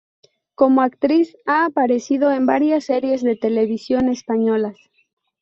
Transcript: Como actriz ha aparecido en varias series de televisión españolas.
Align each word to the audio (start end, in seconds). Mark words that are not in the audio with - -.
Como 0.55 0.81
actriz 0.81 1.35
ha 1.45 1.63
aparecido 1.65 2.31
en 2.31 2.47
varias 2.47 2.85
series 2.85 3.21
de 3.21 3.35
televisión 3.35 4.09
españolas. 4.09 4.75